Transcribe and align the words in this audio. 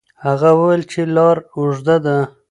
هغه 0.25 0.49
وویل 0.59 0.83
چې 0.91 1.01
لار 1.15 1.37
اوږده 1.55 1.95
ده. 2.05 2.17